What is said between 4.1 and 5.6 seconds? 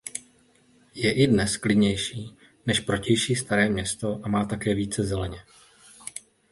a má také více zeleně.